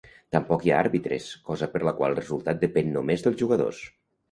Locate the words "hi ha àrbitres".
0.67-1.27